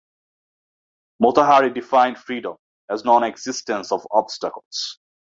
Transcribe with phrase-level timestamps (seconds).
[1.21, 2.55] Motahari defined freedom
[2.89, 4.97] as nonexistence of obstacles.